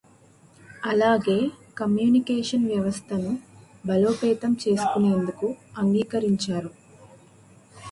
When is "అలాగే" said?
0.85-1.35